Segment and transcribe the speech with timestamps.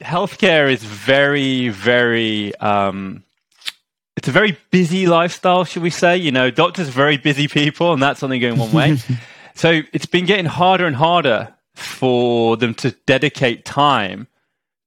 [0.00, 2.54] healthcare is very, very.
[2.56, 3.24] Um,
[4.16, 6.16] it's a very busy lifestyle, should we say?
[6.16, 8.98] You know, doctors are very busy people, and that's only going one way.
[9.54, 14.26] so it's been getting harder and harder for them to dedicate time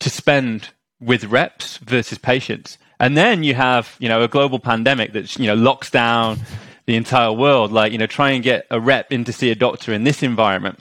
[0.01, 0.69] to spend
[0.99, 2.77] with reps versus patients.
[2.99, 6.39] And then you have, you know, a global pandemic that, you know, locks down
[6.85, 7.71] the entire world.
[7.71, 10.21] Like, you know, try and get a rep in to see a doctor in this
[10.21, 10.79] environment.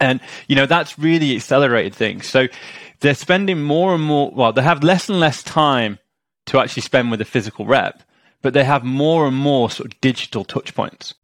[0.00, 2.26] And, you know, that's really accelerated things.
[2.26, 2.48] So
[3.00, 5.98] they're spending more and more, well, they have less and less time
[6.46, 8.02] to actually spend with a physical rep,
[8.40, 11.14] but they have more and more sort of digital touch points.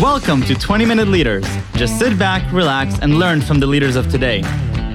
[0.00, 1.46] Welcome to 20 Minute Leaders.
[1.74, 4.42] Just sit back, relax, and learn from the leaders of today.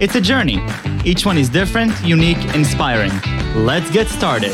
[0.01, 0.61] It's a journey.
[1.05, 3.11] Each one is different, unique, inspiring.
[3.55, 4.53] Let's get started.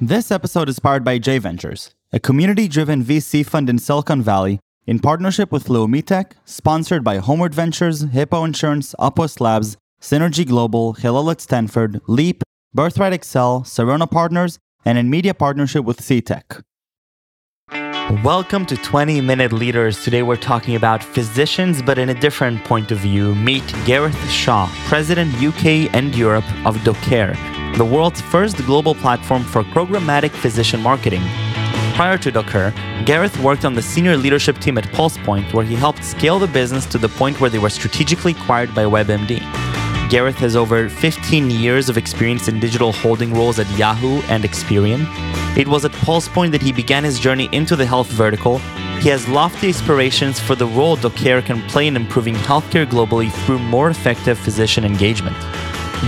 [0.00, 4.60] This episode is powered by J Ventures, a community driven VC fund in Silicon Valley
[4.86, 11.30] in partnership with Leumitech, sponsored by Homeward Ventures, Hippo Insurance, Upwest Labs, Synergy Global, Hillel
[11.30, 16.62] at Stanford, Leap, Birthright Excel, Sarona Partners, and in media partnership with CTech.
[18.22, 20.04] Welcome to 20 Minute Leaders.
[20.04, 23.34] Today we're talking about physicians, but in a different point of view.
[23.34, 29.64] Meet Gareth Shaw, President UK and Europe of Doceree, the world's first global platform for
[29.64, 31.22] programmatic physician marketing.
[31.96, 36.04] Prior to Doceree, Gareth worked on the senior leadership team at PulsePoint, where he helped
[36.04, 39.40] scale the business to the point where they were strategically acquired by WebMD.
[40.10, 45.06] Gareth has over 15 years of experience in digital holding roles at Yahoo and Experian.
[45.56, 48.58] It was at PulsePoint that he began his journey into the health vertical.
[49.00, 53.60] He has lofty aspirations for the role Doceree can play in improving healthcare globally through
[53.60, 55.36] more effective physician engagement.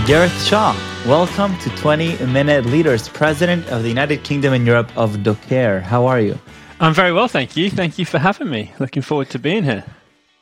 [0.05, 0.75] Gareth Shaw,
[1.09, 5.81] welcome to 20 Minute Leaders, President of the United Kingdom and Europe of Doceree.
[5.81, 6.37] How are you?
[6.79, 7.71] I'm very well, thank you.
[7.71, 8.71] Thank you for having me.
[8.77, 9.83] Looking forward to being here.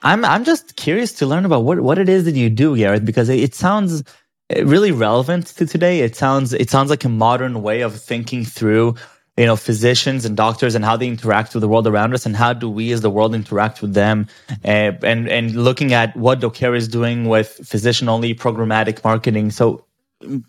[0.03, 3.05] I'm I'm just curious to learn about what what it is that you do, Gareth,
[3.05, 4.03] because it, it sounds
[4.49, 6.01] eh, really relevant to today.
[6.01, 8.95] It sounds it sounds like a modern way of thinking through
[9.37, 12.35] you know physicians and doctors and how they interact with the world around us and
[12.35, 14.27] how do we as the world interact with them
[14.65, 19.86] uh, and and looking at what Doceree is doing with physician only programmatic marketing so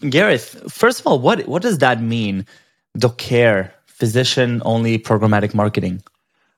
[0.09, 2.47] gareth first of all what what does that mean
[2.97, 6.03] Doceree physician only programmatic marketing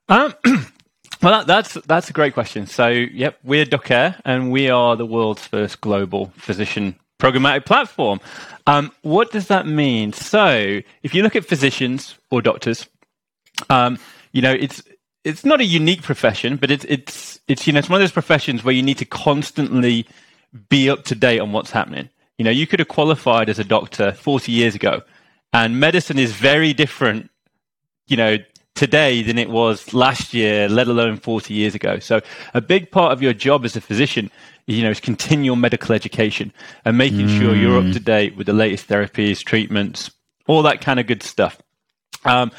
[0.09, 0.35] um
[1.23, 2.67] Well, that, that's that's a great question.
[2.67, 8.21] So, yep, we're Doceree, and we are the world's first global physician programmatic platform.
[8.67, 10.15] Um, what does that mean?
[10.15, 12.87] So, if you look at physicians or doctors,
[13.69, 13.99] um,
[14.33, 14.83] you know, it's
[15.23, 18.13] it's not a unique profession, but it's it's it's you know it's one of those
[18.13, 20.07] professions where you need to constantly
[20.71, 22.09] be up to date on what's happening.
[22.41, 25.03] You know, you could have qualified as a doctor 40 years ago,
[25.53, 27.31] and medicine is very different.
[28.07, 28.39] You know,
[28.75, 31.99] today than it was last year, let alone 40 years ago.
[31.99, 32.23] So
[32.55, 34.31] a big part of your job as a physician,
[34.67, 36.51] you know, is continual medical education
[36.87, 37.39] and making mm.
[37.39, 40.11] sure you're up to date with the latest therapies, treatments,
[40.47, 41.61] all that kind of good stuff.
[42.25, 42.53] Um,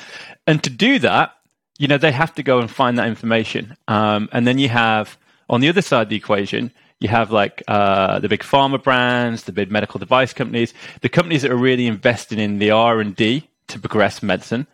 [0.45, 1.33] and to do that,
[1.79, 3.75] you know, they have to go and find that information.
[3.87, 5.17] Um, and then you have
[5.49, 9.43] on the other side of the equation, you have like uh, the big pharma brands,
[9.43, 13.15] the big medical device companies, the companies that are really investing in the R and
[13.15, 14.67] D to progress medicine.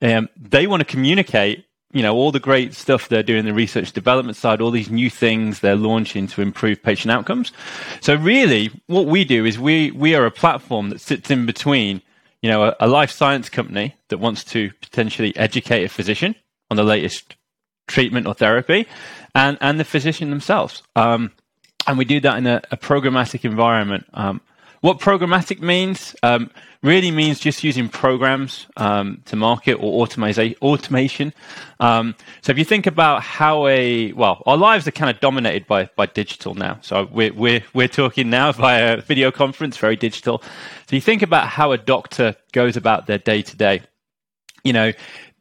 [0.00, 3.92] Um, they want to communicate, you know, all the great stuff they're doing the research
[3.92, 7.52] development side, all these new things they're launching to improve patient outcomes.
[8.00, 12.00] So really, what we do is we we are a platform that sits in between,
[12.42, 16.36] you know, a, a life science company that wants to potentially educate a physician
[16.70, 17.34] on the latest
[17.88, 18.86] treatment or therapy,
[19.34, 20.84] and and the physician themselves.
[20.94, 21.32] Um,
[21.86, 24.06] and we do that in a, a programmatic environment.
[24.14, 24.40] Um,
[24.82, 26.50] what programmatic means um,
[26.82, 31.32] really means just using programs um, to market or automation.
[31.78, 35.68] Um, so if you think about how a well, our lives are kind of dominated
[35.68, 36.78] by by digital now.
[36.82, 40.42] So we're we're we're talking now via video conference, very digital.
[40.88, 43.82] So you think about how a doctor goes about their day to day.
[44.64, 44.92] You know,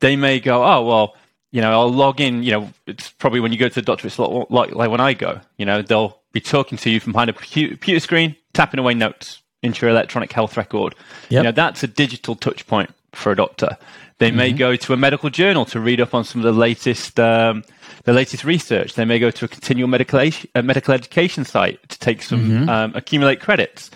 [0.02, 1.16] they may go, oh well,
[1.50, 2.44] you know, I'll log in.
[2.44, 5.16] You know, it's probably when you go to the doctor, it's like, like when I
[5.16, 5.41] go.
[5.58, 9.41] You know, they'll be talking to you from behind a computer screen, tapping away notes
[9.64, 10.96] into your electronic health record.
[11.29, 11.40] Yep.
[11.40, 13.78] You know, that's a digital touch point for a doctor.
[14.17, 14.38] They mm-hmm.
[14.38, 17.64] may go to a medical journal to read up on some of the latest um,
[18.03, 18.94] the latest research.
[18.94, 22.70] They may go to a continual medical uh, medical education site to take some mm-hmm.
[22.70, 23.90] um, accumulate credits.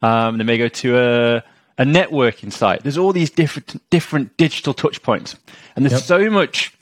[0.00, 1.44] Um, they may go to a
[1.78, 2.82] a networking site.
[2.82, 5.36] There's all these different different digital touch points,
[5.74, 6.02] and there's yep.
[6.02, 6.72] so much,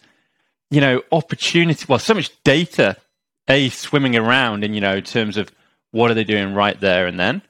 [0.71, 1.87] you know, opportunity.
[1.89, 2.97] Well, so much data,
[3.51, 5.51] a swimming around, in you know, in terms of
[5.91, 7.43] what are they doing right there and then,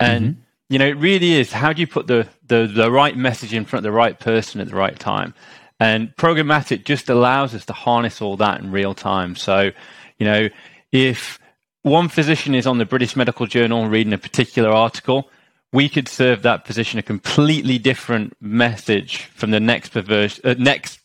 [0.00, 0.40] and mm-hmm.
[0.70, 3.64] you know, it really is how do you put the, the the right message in
[3.64, 5.34] front of the right person at the right time?
[5.78, 9.36] And programmatic just allows us to harness all that in real time.
[9.36, 9.70] So,
[10.18, 10.48] you know,
[10.92, 11.38] if
[11.82, 15.28] one physician is on the British Medical Journal reading a particular article,
[15.72, 21.00] we could serve that physician a completely different message from the next perverse, uh, next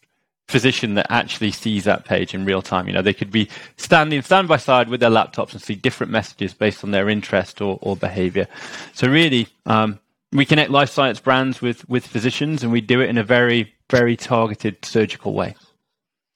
[0.50, 2.88] physician that actually sees that page in real time.
[2.88, 3.48] You know, they could be
[3.78, 7.62] standing stand by side with their laptops and see different messages based on their interest
[7.62, 8.48] or, or behavior.
[8.94, 10.00] So really, um,
[10.32, 13.74] we connect life science brands with, with physicians and we do it in a very,
[13.90, 15.56] very targeted surgical way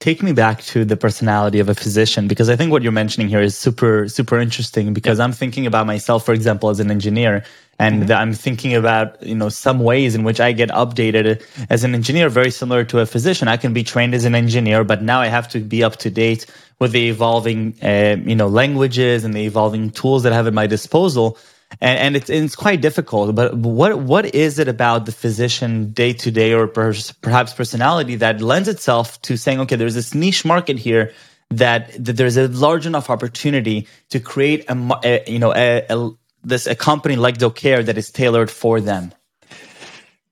[0.04, 3.26] take me back to the personality of a physician because I think what you're mentioning
[3.26, 7.42] here is super super interesting because I'm thinking about myself for example as an engineer
[7.78, 8.12] and mm-hmm.
[8.12, 12.28] I'm thinking about you know some ways in which I get updated as an engineer
[12.28, 13.48] very similar to a physician.
[13.48, 16.10] I can be trained as an engineer but now I have to be up to
[16.10, 16.44] date
[16.80, 20.52] with the evolving uh, you know languages and the evolving tools that I have at
[20.52, 21.38] my disposal
[21.80, 23.34] and, and it's, it's quite difficult.
[23.34, 28.40] But what what is it about the physician day to day, or perhaps personality that
[28.40, 31.12] lends itself to saying, okay, there's this niche market here
[31.50, 36.10] that, that there's a large enough opportunity to create a, a you know a, a,
[36.42, 39.12] this a company like Doceree that is tailored for them.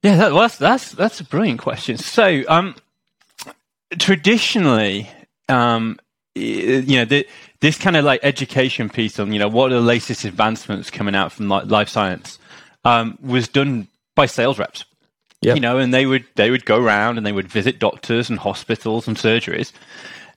[0.02, 1.96] Yeah, that, well, that's that's that's a brilliant question.
[1.96, 2.74] So, um,
[3.98, 5.08] traditionally,
[5.48, 5.98] um,
[6.34, 7.26] you know, the,
[7.60, 11.14] this kind of like education piece on, you know, what are the latest advancements coming
[11.14, 12.38] out from life science
[12.84, 14.84] um, was done by sales reps.
[15.42, 15.56] Yep.
[15.56, 18.38] You know, and they would they would go around and they would visit doctors and
[18.38, 19.72] hospitals and surgeries.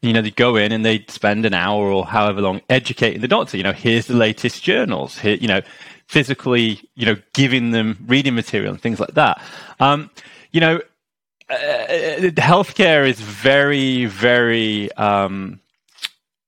[0.02, 3.28] You know, they'd go in and they'd spend an hour or however long educating the
[3.28, 3.56] doctor.
[3.56, 5.20] You know, here's the latest journals.
[5.20, 5.62] Here, you know,
[6.08, 9.42] physically, you know, giving them reading material and things like that.
[9.80, 10.10] Um,
[10.52, 10.82] you know,
[11.50, 11.56] uh,
[12.38, 15.60] healthcare is very, very um,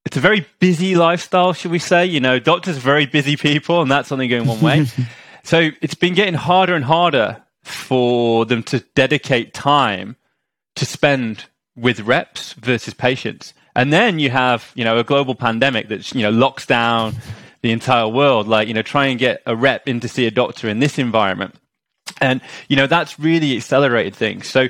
[0.07, 2.05] it's a very busy lifestyle, should we say?
[2.05, 4.85] You know, doctors are very busy people, and that's only going one way.
[5.43, 10.15] so it's been getting harder and harder for them to dedicate time
[10.77, 13.53] to spend with reps versus patients.
[13.75, 17.13] And then you have, you know, a global pandemic that, you know, locks down
[17.61, 18.47] the entire world.
[18.47, 20.97] Like, you know, try and get a rep in to see a doctor in this
[20.97, 21.53] environment.
[22.21, 22.39] And,
[22.69, 24.47] you know, that's really accelerated things.
[24.47, 24.69] So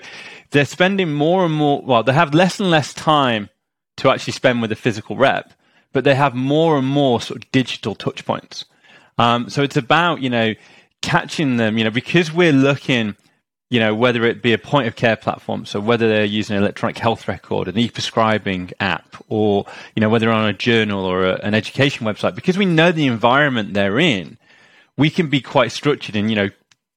[0.49, 3.51] they're spending more and more, well, they have less and less time
[3.97, 5.53] to actually spend with a physical rep,
[5.93, 8.65] but they have more and more sort of digital touch points.
[9.17, 10.53] Um, so it's about, you know,
[11.01, 13.15] catching them, you know, because we're looking,
[13.69, 16.63] you know, whether it be a point of care platform, so whether they're using an
[16.63, 19.65] electronic health record, an e-prescribing app, or,
[19.95, 23.07] you know, whether on a journal or a, an education website, because we know the
[23.07, 24.37] environment they're in,
[24.97, 26.49] we can be quite structured in, you know,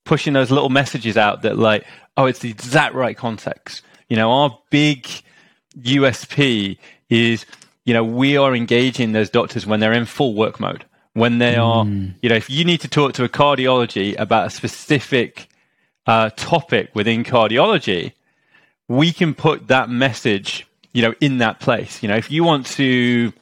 [0.05, 1.87] pushing those little messages out that like,
[2.17, 3.83] oh, it's the exact right context.
[4.09, 5.07] You know, our big
[5.79, 6.79] USP
[7.09, 7.47] is,
[7.85, 10.85] you know, we are engaging those doctors when they're in full work mode.
[11.13, 12.15] When they are, mm.
[12.23, 15.49] you know, if you need to talk to a cardiology about a specific
[16.07, 18.13] uh, topic within cardiology,
[18.87, 22.03] we can put that message, you know, in that place.
[22.03, 23.33] You know, if you want to,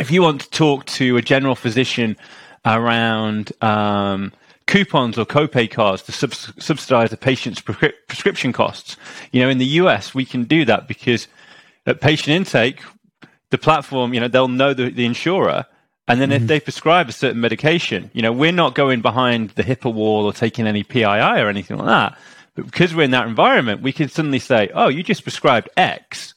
[0.00, 2.16] if you want to talk to a general physician
[2.64, 4.32] around um,
[4.66, 8.96] coupons or copay cards to sub- subsidize a patient's pre- prescription costs,
[9.30, 11.28] you know, in the US, we can do that because
[11.86, 12.80] at patient intake,
[13.50, 15.66] the platform, you know, they'll know the, the insurer.
[16.08, 16.42] And then mm-hmm.
[16.42, 20.24] if they prescribe a certain medication, you know, we're not going behind the HIPAA wall
[20.24, 22.18] or taking any PII or anything like that.
[22.54, 26.34] But because we're in that environment, we can suddenly say, oh, you just prescribed X.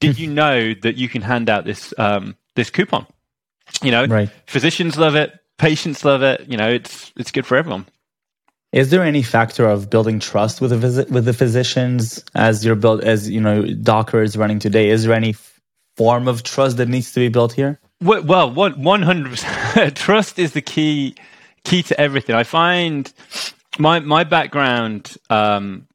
[0.00, 3.06] Did you know that you can hand out this, um, this coupon?
[3.82, 4.30] You know, right.
[4.46, 5.32] physicians love it.
[5.58, 6.48] Patients love it.
[6.48, 7.86] You know, it's, it's good for everyone.
[8.72, 12.76] Is there any factor of building trust with the visit with the physicians as you're
[12.76, 14.90] built as you know Doceree is running today?
[14.90, 15.34] Is there any
[15.96, 17.80] form of trust that needs to be built here?
[18.02, 19.38] Well, one hundred
[19.96, 21.14] trust is the key
[21.64, 22.36] key to everything.
[22.36, 23.10] I find
[23.78, 25.88] my my background um,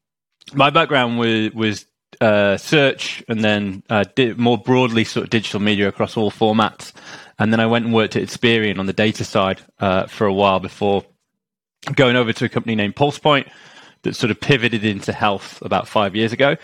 [0.52, 1.86] my background was was
[2.20, 4.04] uh, search and then uh,
[4.36, 6.92] more broadly sort of digital media across all formats.
[7.38, 10.32] And then I went and worked at Experian on the data side uh, for a
[10.32, 11.04] while before
[11.84, 13.48] going over to a company named PulsePoint
[14.02, 16.56] that sort of pivoted into health about five years ago.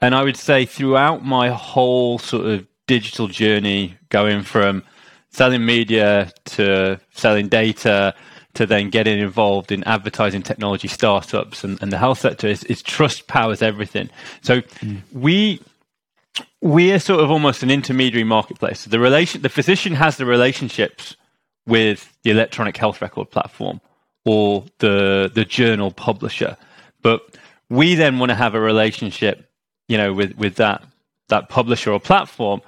[0.00, 4.82] And I would say throughout my whole sort of digital journey, going from
[5.30, 8.14] selling media to selling data
[8.54, 12.82] to then getting involved in advertising technology startups and, and the health sector is, is,
[12.82, 14.08] trust powers everything.
[14.42, 15.00] So mm.
[15.12, 15.60] we
[16.60, 18.80] we're sort of almost an intermediary marketplace.
[18.80, 21.16] So the relation the physician has the relationships
[21.66, 23.80] with the electronic health record platform
[24.24, 26.56] or the the journal publisher.
[27.02, 27.36] But
[27.70, 29.50] we then want to have a relationship,
[29.88, 30.84] you know, with with that
[31.28, 32.60] that publisher or platform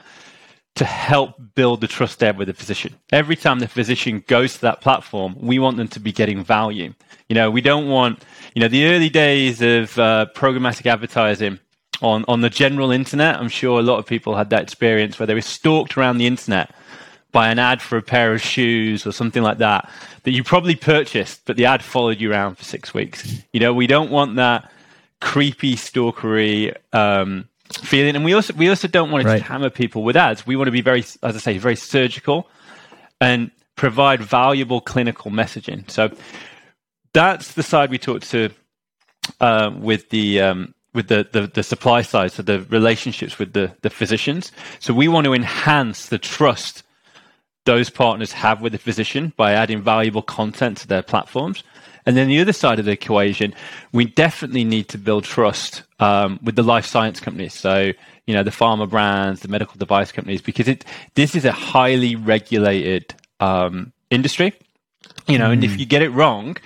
[0.76, 2.94] to help build the trust there with the physician.
[3.12, 6.94] Every time the physician goes to that platform, we want them to be getting value.
[7.28, 8.22] You know, we don't want,
[8.54, 11.58] you know, the early days of uh, programmatic advertising
[12.00, 13.36] on, on the general internet.
[13.36, 16.26] I'm sure a lot of people had that experience where they were stalked around the
[16.26, 16.74] internet
[17.32, 19.88] by an ad for a pair of shoes or something like that
[20.24, 23.42] that you probably purchased, but the ad followed you around for six weeks.
[23.52, 24.70] You know, we don't want that
[25.20, 29.42] creepy stalkery um, feeling, and we also we also don't want to right.
[29.42, 30.46] hammer people with ads.
[30.46, 32.48] We want to be very, as I say, very surgical
[33.20, 35.90] and provide valuable clinical messaging.
[35.90, 36.10] So
[37.12, 38.50] that's the side we talk to
[39.40, 43.72] uh, with the um, with the, the, the supply side, so the relationships with the,
[43.82, 44.50] the physicians.
[44.80, 46.82] So we want to enhance the trust
[47.64, 51.62] those partners have with the physician by adding valuable content to their platforms.
[52.06, 53.54] And then the other side of the equation,
[53.92, 57.52] we definitely need to build trust um, with the life science companies.
[57.52, 57.92] So,
[58.26, 62.16] you know, the pharma brands, the medical device companies, because it this is a highly
[62.16, 64.54] regulated um, industry.
[65.26, 65.52] You know, mm.
[65.54, 65.78] and if mm.
[65.80, 66.56] you get it wrong,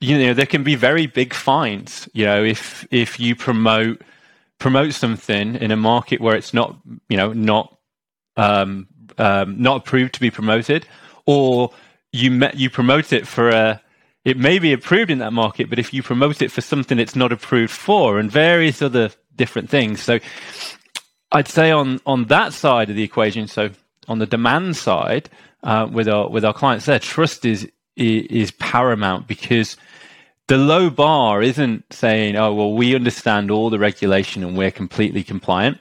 [0.00, 2.08] you know there can be very big fines.
[2.12, 4.02] You know, if if you promote
[4.58, 6.76] promote something in a market where it's not
[7.08, 7.76] you know not
[8.36, 10.86] um, um, not approved to be promoted,
[11.26, 11.72] or
[12.12, 13.80] you met, you promote it for a
[14.24, 17.16] it may be approved in that market, but if you promote it for something it's
[17.16, 20.00] not approved for, and various other different things.
[20.00, 20.20] So
[21.32, 23.70] I'd say on on that side of the equation, so
[24.08, 25.28] on the demand side,
[25.62, 29.76] uh, with our with our clients there, trust is is paramount because
[30.48, 35.22] the low bar isn't saying, oh, well, we understand all the regulation and we're completely
[35.22, 35.78] compliant.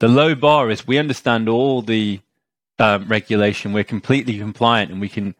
[0.00, 2.20] The low bar is we understand all the
[2.82, 5.34] um, regulation, we're completely compliant, and we can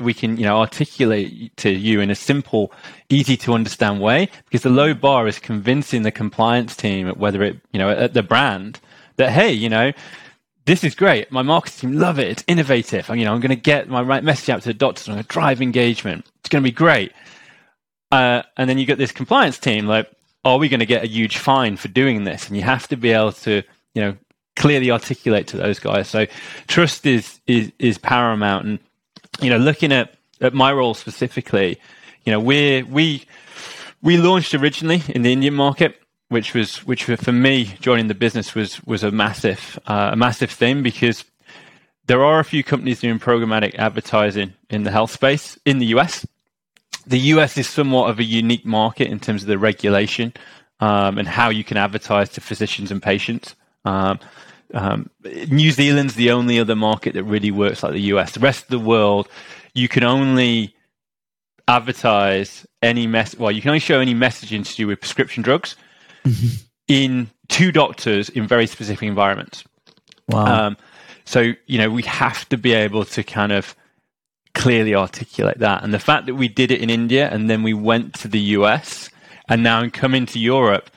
[0.00, 2.72] we can you know articulate to you in a simple,
[3.08, 4.28] easy to understand way.
[4.44, 8.22] Because the low bar is convincing the compliance team, whether it you know at the
[8.22, 8.80] brand,
[9.16, 9.92] that hey, you know
[10.66, 11.32] this is great.
[11.32, 12.28] My marketing team love it.
[12.28, 13.08] It's innovative.
[13.08, 15.08] You know, I'm going to get my right message out to the doctors.
[15.08, 16.26] I'm going to drive engagement.
[16.40, 17.12] It's going to be great.
[18.12, 20.10] Uh, and then you get this compliance team like,
[20.44, 22.48] are we going to get a huge fine for doing this?
[22.48, 23.62] And you have to be able to,
[23.94, 24.16] you know,
[24.58, 26.08] clearly articulate to those guys.
[26.08, 26.26] So
[26.66, 28.66] trust is is is paramount.
[28.66, 28.78] And
[29.40, 31.78] you know, looking at at my role specifically,
[32.24, 33.24] you know, we we
[34.02, 38.54] we launched originally in the Indian market, which was which for me joining the business
[38.54, 41.24] was was a massive uh, a massive thing because
[42.06, 46.26] there are a few companies doing programmatic advertising in the health space in the US
[47.08, 50.34] the US is somewhat of a unique market in terms of the regulation
[50.80, 53.54] um, and how you can advertise to physicians and patients.
[53.88, 54.20] Um,
[54.74, 55.10] um,
[55.48, 58.32] New Zealand's the only other market that really works like the US.
[58.32, 59.28] The rest of the world,
[59.74, 60.74] you can only
[61.66, 63.36] advertise any mess.
[63.36, 65.76] Well, you can only show any messaging to do with prescription drugs
[66.24, 66.56] mm-hmm.
[66.86, 69.64] in two doctors in very specific environments.
[70.28, 70.66] Wow.
[70.66, 70.76] Um,
[71.24, 73.74] so you know we have to be able to kind of
[74.54, 75.82] clearly articulate that.
[75.82, 78.40] And the fact that we did it in India and then we went to the
[78.56, 79.08] US
[79.48, 80.90] and now I'm coming to Europe,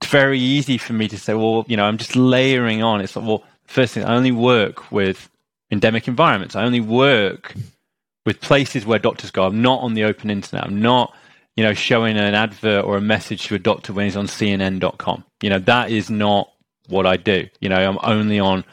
[0.00, 3.00] it's very easy for me to say, well, you know, I'm just layering on.
[3.00, 5.28] It's like, well, first thing, I only work with
[5.70, 6.56] endemic environments.
[6.56, 7.54] I only work
[8.24, 9.44] with places where doctors go.
[9.44, 10.64] I'm not on the open internet.
[10.64, 11.14] I'm not,
[11.56, 15.24] you know, showing an advert or a message to a doctor when he's on CNN.com.
[15.42, 16.52] You know, that is not
[16.88, 17.48] what I do.
[17.60, 18.64] You know, I'm only on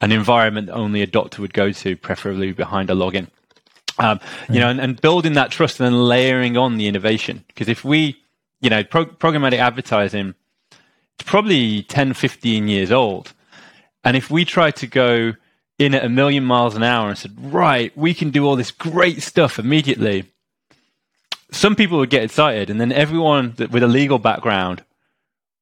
[0.00, 3.28] an environment that only a doctor would go to, preferably behind a login.
[3.98, 7.44] Um, you know, and, and, building that trust and then layering on the innovation.
[7.46, 8.16] Because if we,
[8.62, 10.34] you know, pro- programmatic advertising,
[11.18, 13.32] probably 10, 15 years old.
[14.04, 15.34] And if we try to go
[15.78, 18.70] in at a million miles an hour and said, right, we can do all this
[18.70, 20.24] great stuff immediately,
[21.50, 22.70] some people would get excited.
[22.70, 24.82] And then everyone that, with a legal background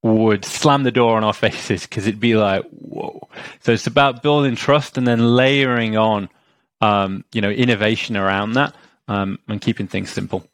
[0.02, 3.28] would slam the door on our faces because it'd be like, whoa.
[3.60, 6.28] So it's about building trust and then layering on
[6.80, 8.74] um, you know, innovation around that
[9.08, 10.46] um, and keeping things simple.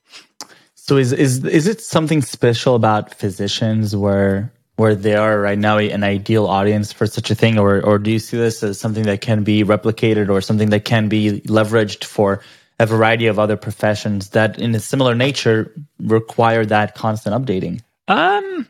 [0.75, 5.79] So is is is it something special about physicians where where they are right now
[5.79, 9.05] an ideal audience for such a thing, or or do you see this as something
[9.05, 12.41] that can be replicated or something that can be leveraged for
[12.79, 17.83] a variety of other professions that, in a similar nature, require that constant updating?
[18.09, 18.67] Um.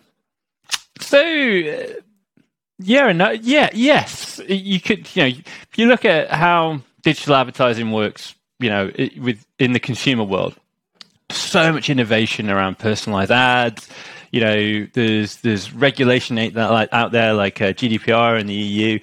[1.00, 1.20] So.
[1.20, 2.00] Uh,
[2.78, 4.38] yeah, no, yeah, yes.
[4.48, 9.18] You could, you know, if you look at how digital advertising works, you know, it,
[9.18, 10.54] with in the consumer world.
[11.30, 13.88] So much innovation around personalized ads.
[14.36, 18.98] You know, there's there's regulation out there like uh, GDPR in the EU.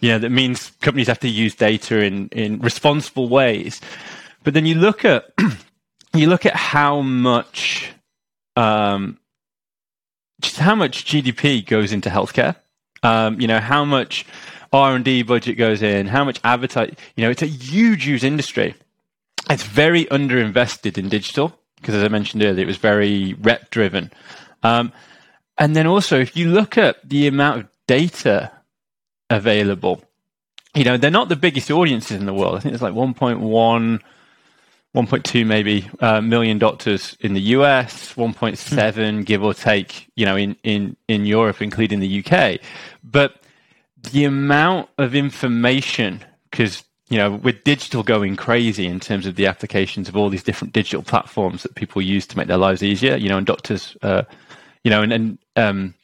[0.00, 3.82] You know, that means companies have to use data in in responsible ways.
[4.44, 5.30] But then you look at
[6.14, 7.92] you look at how much
[8.56, 9.18] um,
[10.40, 12.56] just how much GDP goes into healthcare.
[13.02, 14.24] Um, you know, how much
[14.72, 18.74] R&D budget goes in, how much advertise, you know, it's a huge, huge industry.
[19.50, 24.10] It's very underinvested in digital because as I mentioned earlier, it was very rep driven.
[24.62, 24.92] Um,
[25.58, 28.50] and then also, if you look at the amount of data
[29.30, 30.02] available,
[30.74, 32.56] you know, they're not the biggest audiences in the world.
[32.56, 34.00] I think it's like 1.1,
[34.94, 39.24] 1.2 maybe uh, million doctors in the US, 1.7 mm.
[39.24, 42.60] give or take, you know, in, in, in Europe, including the UK.
[43.04, 43.42] But
[44.12, 49.46] the amount of information, because you know, with digital going crazy in terms of the
[49.46, 53.16] applications of all these different digital platforms that people use to make their lives easier,
[53.16, 54.22] you know, and doctors, uh,
[54.84, 55.94] you know, and, and um,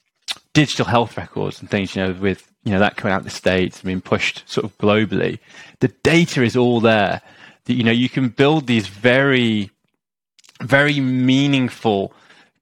[0.53, 3.79] digital health records and things, you know, with, you know, that coming out the States,
[3.79, 5.39] and being pushed sort of globally,
[5.81, 7.23] the data is all there.
[7.65, 9.71] That, you know, you can build these very,
[10.63, 12.13] very meaningful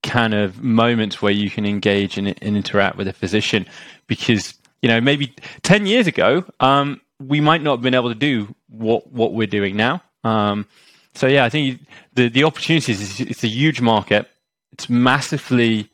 [0.03, 3.67] kind of moments where you can engage and, and interact with a physician
[4.07, 8.15] because, you know, maybe 10 years ago, um, we might not have been able to
[8.15, 10.03] do what what we're doing now.
[10.25, 10.67] Um,
[11.15, 11.81] so yeah, I think
[12.15, 14.29] the the opportunities it's a huge market.
[14.73, 15.89] It's massively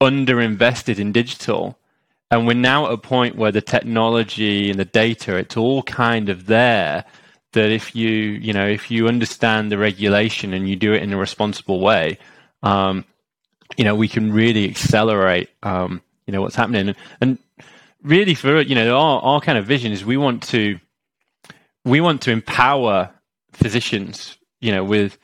[0.00, 1.78] underinvested in digital,
[2.30, 6.28] and we're now at a point where the technology and the data it's all kind
[6.28, 7.04] of there.
[7.52, 11.12] That if you you know if you understand the regulation and you do it in
[11.12, 12.18] a responsible way,
[12.62, 13.04] um,
[13.76, 17.38] you know we can really accelerate um, you know what's happening and, and
[18.02, 20.78] really for you know our, our kind of vision is we want to
[21.84, 23.10] we want to empower
[23.52, 25.18] physicians you know with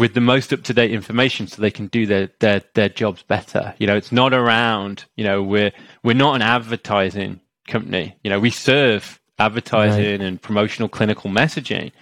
[0.00, 3.22] with the most up to date information so they can do their, their their jobs
[3.22, 3.74] better.
[3.78, 7.38] You know it's not around you know we're we're not an advertising
[7.68, 8.16] company.
[8.24, 10.20] You know we serve advertising right.
[10.22, 11.92] and promotional clinical messaging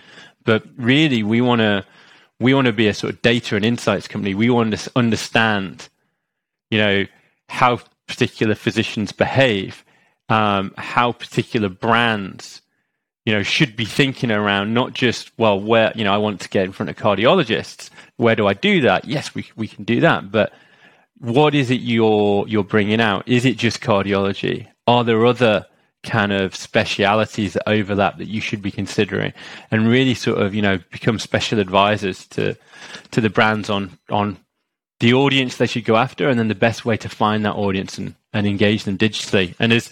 [0.44, 1.84] but really we want to
[2.38, 4.32] we want to be a sort of data and insights company.
[4.32, 5.88] We want to understand
[6.70, 7.04] you know
[7.48, 9.84] how particular physicians behave
[10.28, 12.62] um, how particular brands
[13.28, 16.48] you know should be thinking around not just well where you know I want to
[16.48, 17.90] get in front of cardiologists.
[18.16, 19.04] Where do I do that?
[19.04, 20.32] Yes we we can do that.
[20.32, 20.50] But
[21.18, 23.28] what is it you're you're bringing out?
[23.28, 24.66] Is it just cardiology?
[24.86, 25.66] Are there other
[26.02, 29.34] kind of specialities that overlap that you should be considering?
[29.70, 32.56] And really sort of you know become special advisors to
[33.10, 34.38] to the brands on on
[35.00, 37.98] the audience they should go after and then the best way to find that audience
[37.98, 39.54] and and engage them digitally.
[39.58, 39.90] And as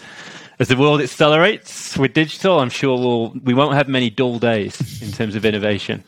[0.58, 5.02] as the world accelerates with digital, I'm sure we'll we won't have many dull days
[5.02, 6.02] in terms of innovation.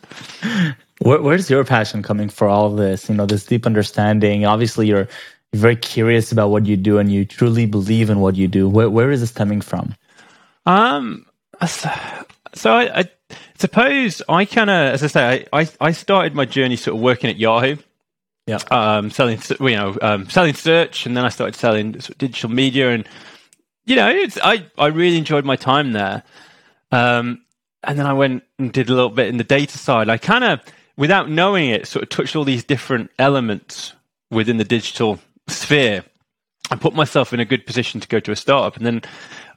[1.00, 3.08] Where, where's your passion coming for all this?
[3.08, 4.44] You know, this deep understanding.
[4.44, 5.08] Obviously, you're,
[5.52, 8.68] you're very curious about what you do, and you truly believe in what you do.
[8.68, 9.94] Where, where is this coming from?
[10.66, 11.26] Um,
[11.66, 13.11] so I, I
[13.58, 17.02] suppose I kind of, as I say, I, I, I started my journey sort of
[17.02, 17.76] working at Yahoo
[18.48, 18.61] yeah.
[18.70, 23.06] Um, selling, you know, um, selling search, and then I started selling digital media, and
[23.88, 26.22] you know, it's, I I really enjoyed my time there.
[26.92, 27.42] Um,
[27.83, 30.09] and then I went and did a little bit in the data side.
[30.09, 30.61] I kind of,
[30.96, 33.94] without knowing it, sort of touched all these different elements
[34.31, 36.05] within the digital sphere.
[36.70, 39.03] I put myself in a good position to go to a startup, and then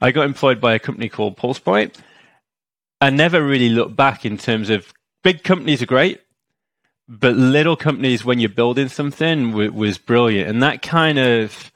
[0.00, 1.96] I got employed by a company called PulsePoint.
[3.02, 6.20] I never really looked back in terms of big companies are great,
[7.08, 11.71] but little companies when you're building something w- was brilliant and that kind of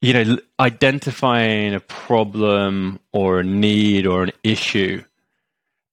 [0.00, 5.02] you know identifying a problem or a need or an issue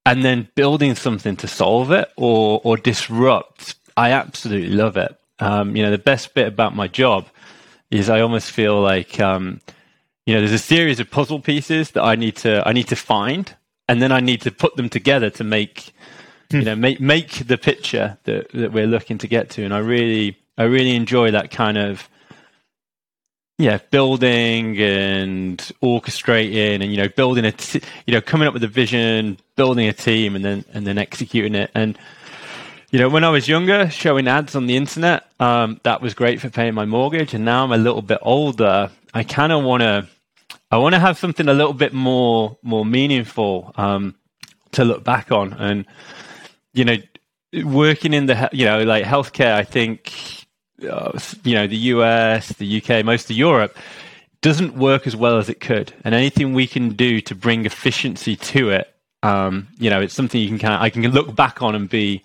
[0.06, 3.76] and then building something to solve it or or disrupt.
[3.96, 5.16] I absolutely love it.
[5.40, 7.28] Um, you know the best bit about my job
[7.92, 9.60] is i almost feel like um,
[10.26, 12.96] you know there's a series of puzzle pieces that i need to i need to
[12.96, 13.56] find
[13.88, 15.94] and then i need to put them together to make
[16.54, 19.64] you know, make make the picture that that we're looking to get to.
[19.64, 22.08] And I really I really enjoy that kind of
[23.58, 28.64] yeah, building and orchestrating, and you know, building a t- you know, coming up with
[28.64, 31.70] a vision, building a team, and then and then executing it.
[31.76, 31.98] And
[32.90, 36.42] you know, when I was younger, showing ads on the internet, um, that was great
[36.42, 37.34] for paying my mortgage.
[37.34, 40.08] And now I'm a little bit older, I kind of want to,
[40.72, 44.16] I want to have something a little bit more more meaningful um,
[44.72, 45.54] to look back on.
[45.54, 45.86] And
[46.74, 46.98] you know,
[47.64, 50.43] working in the you know like healthcare, I think
[50.86, 53.78] uh, you know the US, the UK, most of Europe
[54.42, 58.36] doesn't work as well as it could, and anything we can do to bring efficiency
[58.36, 58.94] to it,
[59.24, 61.90] um, you know, it's something you can kind of I can look back on and
[61.90, 62.24] be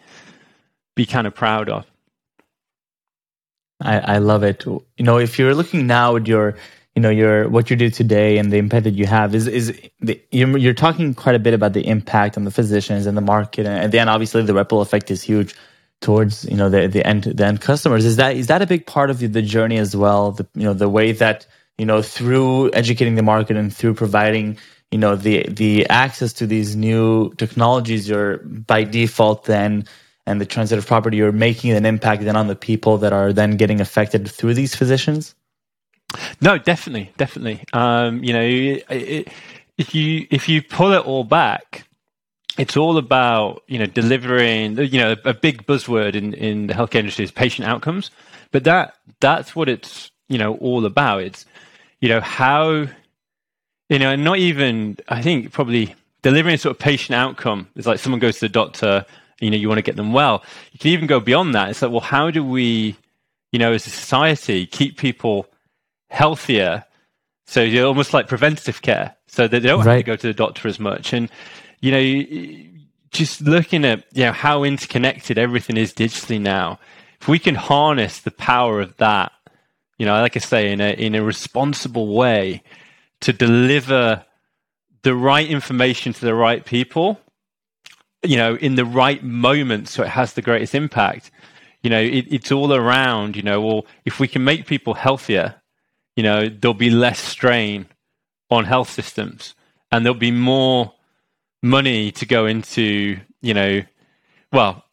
[0.97, 1.87] be kind of proud of.
[3.81, 4.67] I, I love it.
[4.67, 6.57] You know, if you're looking now at your
[6.97, 9.81] you know your what you do today and the impact that you have is is
[10.01, 13.21] the, you're, you're talking quite a bit about the impact on the physicians and the
[13.21, 15.55] market and then obviously the ripple effect is huge
[16.01, 18.05] towards you know the the end the end customers.
[18.05, 20.33] Is that is that a big part of the journey as well?
[20.33, 24.59] The you know the way that you know through educating the market and through providing
[24.91, 29.85] you know the the access to these new technologies you're by default then
[30.27, 33.57] and the transitive property you're making an impact then on the people that are then
[33.57, 35.35] getting affected through these physicians?
[36.41, 37.65] No, definitely, definitely.
[37.73, 39.29] Um, you know, it,
[39.77, 41.88] if you if you pull it all back,
[42.59, 44.77] it's all about you know delivering.
[44.79, 48.11] You know, a big buzzword in in the healthcare industry is patient outcomes,
[48.51, 51.23] but that that's what it's you know all about.
[51.23, 51.47] It's
[52.01, 52.89] you know how
[53.89, 57.87] you know, and not even I think probably delivering a sort of patient outcome is
[57.87, 59.07] like someone goes to the doctor.
[59.41, 60.43] You know, you want to get them well.
[60.73, 61.71] You can even go beyond that.
[61.71, 62.97] It's like, well, how do we,
[63.53, 65.47] you know, as a society, keep people
[66.11, 66.85] healthier?
[67.47, 69.95] So you're almost like preventative care, so that they don't right.
[69.95, 71.13] have to go to the doctor as much.
[71.13, 71.31] And
[71.81, 76.79] you know, just looking at you know how interconnected everything is digitally now,
[77.21, 79.33] if we can harness the power of that,
[79.99, 82.63] you know, like I say, in a in a responsible way,
[83.21, 84.25] to deliver
[85.03, 87.21] the right information to the right people,
[88.23, 91.31] you know, in the right moment, so it has the greatest impact.
[91.83, 93.37] You know, it, it's all around.
[93.37, 95.57] You know, well, if we can make people healthier,
[96.17, 97.87] you know, there'll be less strain
[98.51, 99.55] on health systems,
[99.91, 100.95] and there'll be more
[101.63, 103.83] money to go into, you know,
[104.53, 104.85] well,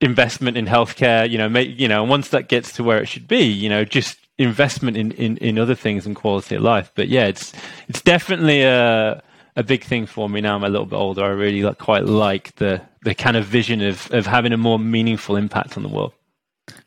[0.00, 1.28] investment in healthcare.
[1.28, 3.84] You know, make you know, once that gets to where it should be, you know,
[3.84, 6.90] just investment in, in, in other things and quality of life.
[6.94, 7.52] But yeah, it's
[7.88, 9.22] it's definitely a
[9.56, 10.56] a big thing for me now.
[10.56, 11.24] I'm a little bit older.
[11.24, 14.78] I really like, quite like the the kind of vision of of having a more
[14.78, 16.14] meaningful impact on the world.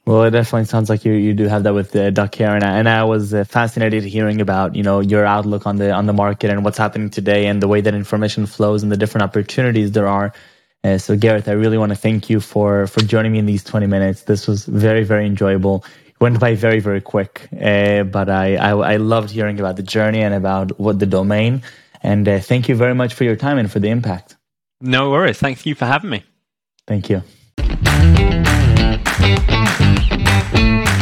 [0.06, 2.78] Well, it definitely sounds like you, you do have that with uh, Doceree, and I,
[2.78, 6.13] and I was uh, fascinated hearing about you know your outlook on the on the
[6.13, 9.94] market and what's happening today, and the way that information flows and the different opportunities
[9.94, 10.34] there are.
[10.84, 13.63] Uh, so, Gareth, I really want to thank you for for joining me in these
[13.63, 14.24] 20 minutes.
[14.24, 15.86] This was very very enjoyable.
[16.06, 19.84] It went by very very quick, uh, but I, I, I loved hearing about the
[19.84, 21.62] journey and about what the domain.
[22.02, 24.36] And uh, thank you very much for your time and for the impact.
[24.82, 25.39] No worries.
[25.39, 26.26] Thank you for having me.
[30.54, 30.93] Thank you.